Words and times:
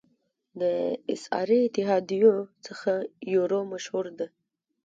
د 0.61 0.63
اسعاري 1.13 1.59
اتحادیو 1.63 2.33
څخه 2.65 2.91
یورو 3.35 3.59
مشهوره 3.71 4.11
ده. 4.19 4.27